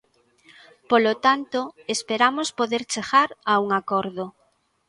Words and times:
Polo 0.89 1.13
tanto, 1.25 1.59
esperamos 1.95 2.47
poder 2.59 2.83
chegar 2.91 3.29
a 3.51 3.53
un 3.63 3.69
acordo. 3.79 4.25